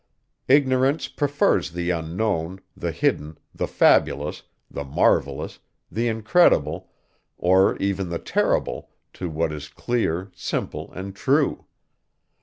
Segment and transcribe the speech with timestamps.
[0.47, 5.59] Ignorance prefers the unknown, the hidden, the fabulous, the marvellous,
[5.91, 6.89] the incredible,
[7.37, 11.67] or even the terrible, to what is clear, simple, and true.